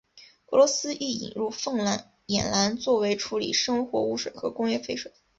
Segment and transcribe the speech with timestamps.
[0.47, 1.79] 俄罗斯亦引入凤
[2.25, 5.13] 眼蓝作为处理生活污水和工业废水。